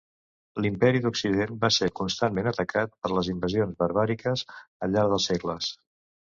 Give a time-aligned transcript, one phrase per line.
[0.65, 5.71] L'imperi d'Occident va ser constantment atacat per les invasions barbàriques al llarg dels segles.